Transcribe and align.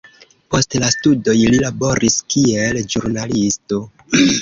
Post 0.55 0.77
la 0.83 0.89
studoj 0.93 1.35
li 1.55 1.61
laboris 1.65 2.19
kiel 2.35 2.83
ĵurnalisto. 2.97 3.85